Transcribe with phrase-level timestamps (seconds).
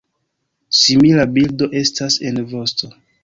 [0.77, 2.91] Simila bildo estas en vosto.